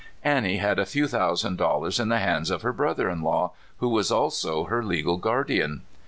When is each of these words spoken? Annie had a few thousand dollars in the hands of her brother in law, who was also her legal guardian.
Annie 0.23 0.57
had 0.57 0.79
a 0.79 0.85
few 0.87 1.07
thousand 1.07 1.57
dollars 1.59 1.99
in 1.99 2.09
the 2.09 2.17
hands 2.17 2.49
of 2.49 2.63
her 2.63 2.73
brother 2.73 3.07
in 3.07 3.21
law, 3.21 3.51
who 3.77 3.87
was 3.89 4.11
also 4.11 4.63
her 4.63 4.83
legal 4.83 5.17
guardian. 5.17 5.83